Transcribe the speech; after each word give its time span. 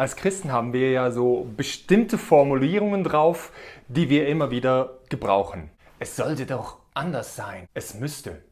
Als 0.00 0.16
Christen 0.16 0.50
haben 0.50 0.72
wir 0.72 0.92
ja 0.92 1.10
so 1.10 1.46
bestimmte 1.58 2.16
Formulierungen 2.16 3.04
drauf, 3.04 3.52
die 3.88 4.08
wir 4.08 4.28
immer 4.28 4.50
wieder 4.50 4.98
gebrauchen. 5.10 5.68
Es 5.98 6.16
sollte 6.16 6.46
doch 6.46 6.78
anders 6.94 7.36
sein. 7.36 7.68
Es 7.74 7.92
müsste. 7.92 8.42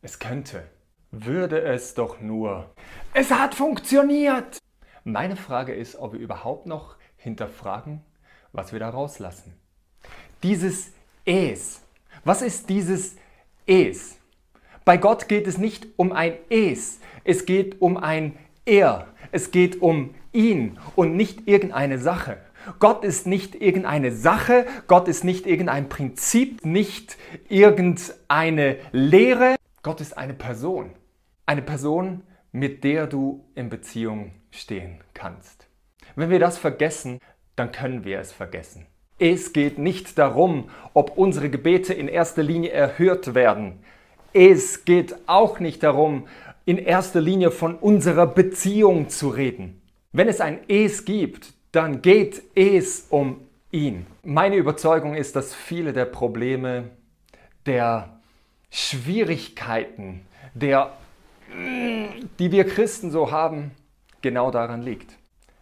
Es 0.00 0.20
könnte. 0.20 0.62
Würde 1.10 1.60
es 1.60 1.94
doch 1.94 2.20
nur. 2.20 2.70
Es 3.14 3.32
hat 3.32 3.56
funktioniert! 3.56 4.58
Meine 5.02 5.34
Frage 5.34 5.74
ist, 5.74 5.96
ob 5.96 6.12
wir 6.12 6.20
überhaupt 6.20 6.66
noch 6.66 6.94
hinterfragen, 7.16 8.02
was 8.52 8.72
wir 8.72 8.78
da 8.78 8.90
rauslassen. 8.90 9.54
Dieses 10.44 10.92
Es. 11.24 11.80
Was 12.22 12.42
ist 12.42 12.68
dieses 12.68 13.16
Es? 13.66 14.18
Bei 14.84 14.98
Gott 14.98 15.26
geht 15.26 15.48
es 15.48 15.58
nicht 15.58 15.84
um 15.96 16.12
ein 16.12 16.36
Es, 16.48 17.00
es 17.24 17.44
geht 17.44 17.80
um 17.80 17.96
ein 17.96 18.38
Er. 18.64 19.08
Es 19.32 19.50
geht 19.50 19.82
um 19.82 20.14
ihn 20.32 20.78
und 20.96 21.16
nicht 21.16 21.46
irgendeine 21.48 21.98
Sache. 21.98 22.38
Gott 22.78 23.04
ist 23.04 23.26
nicht 23.26 23.54
irgendeine 23.54 24.12
Sache, 24.12 24.66
Gott 24.86 25.08
ist 25.08 25.24
nicht 25.24 25.46
irgendein 25.46 25.88
Prinzip, 25.88 26.64
nicht 26.64 27.16
irgendeine 27.48 28.76
Lehre. 28.92 29.56
Gott 29.82 30.00
ist 30.00 30.16
eine 30.16 30.34
Person. 30.34 30.90
Eine 31.44 31.62
Person, 31.62 32.22
mit 32.52 32.84
der 32.84 33.06
du 33.06 33.44
in 33.54 33.68
Beziehung 33.68 34.32
stehen 34.50 35.00
kannst. 35.14 35.66
Wenn 36.14 36.30
wir 36.30 36.38
das 36.38 36.58
vergessen, 36.58 37.18
dann 37.56 37.72
können 37.72 38.04
wir 38.04 38.20
es 38.20 38.32
vergessen. 38.32 38.86
Es 39.18 39.52
geht 39.52 39.78
nicht 39.78 40.18
darum, 40.18 40.68
ob 40.94 41.16
unsere 41.16 41.50
Gebete 41.50 41.94
in 41.94 42.08
erster 42.08 42.42
Linie 42.42 42.70
erhört 42.70 43.34
werden. 43.34 43.80
Es 44.32 44.84
geht 44.84 45.14
auch 45.26 45.60
nicht 45.60 45.82
darum, 45.82 46.26
in 46.64 46.78
erster 46.78 47.20
Linie 47.20 47.50
von 47.50 47.74
unserer 47.76 48.26
Beziehung 48.26 49.08
zu 49.08 49.28
reden. 49.28 49.81
Wenn 50.14 50.28
es 50.28 50.42
ein 50.42 50.60
Es 50.68 51.06
gibt, 51.06 51.54
dann 51.72 52.02
geht 52.02 52.42
es 52.54 53.06
um 53.08 53.40
ihn. 53.70 54.06
Meine 54.22 54.56
Überzeugung 54.56 55.14
ist, 55.14 55.36
dass 55.36 55.54
viele 55.54 55.94
der 55.94 56.04
Probleme, 56.04 56.90
der 57.64 58.20
Schwierigkeiten, 58.70 60.26
der, 60.52 60.92
die 61.48 62.52
wir 62.52 62.64
Christen 62.64 63.10
so 63.10 63.30
haben, 63.30 63.70
genau 64.20 64.50
daran 64.50 64.82
liegt. 64.82 65.16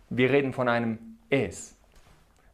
Wir 0.09 0.33
reden 0.33 0.53
von 0.53 0.69
einem 0.69 0.99
Es. 1.29 1.77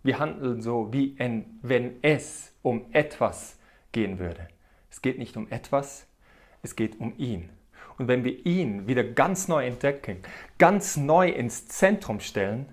Wir 0.03 0.19
handeln 0.19 0.61
so, 0.61 0.93
wie 0.93 1.17
wenn 1.19 1.97
es 2.03 2.53
um 2.61 2.85
etwas 2.93 3.59
gehen 3.93 4.19
würde. 4.19 4.49
Es 4.91 5.01
geht 5.01 5.19
nicht 5.19 5.39
um 5.39 5.51
etwas, 5.51 6.07
es 6.63 6.77
geht 6.77 7.01
um 7.01 7.15
ihn. 7.17 7.49
Und 7.99 8.09
wenn 8.09 8.25
wir 8.25 8.45
ihn 8.45 8.87
wieder 8.87 9.05
ganz 9.05 9.49
neu 9.49 9.67
entdecken, 9.67 10.19
ganz 10.59 10.97
neu 10.97 11.29
ins 11.31 11.67
Zentrum 11.69 12.21
stellen, 12.21 12.67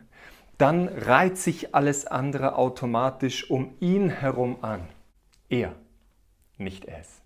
dann 0.58 0.88
reiht 0.88 1.38
sich 1.38 1.74
alles 1.74 2.06
andere 2.06 2.56
automatisch 2.56 3.50
um 3.50 3.76
ihn 3.80 4.10
herum 4.10 4.58
an. 4.62 4.88
Er, 5.50 5.76
nicht 6.58 6.86
es. 6.86 7.22